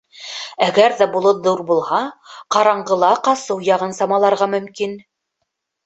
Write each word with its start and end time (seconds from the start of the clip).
Әгәр 0.67 0.95
ҙә 1.01 1.07
болот 1.17 1.43
ҙур 1.49 1.61
булһа, 1.67 2.01
ҡараңғыла 2.57 3.13
ҡасыу 3.31 3.61
яғын 3.71 3.97
самаларға 4.03 4.53
мөмкин. 4.59 5.03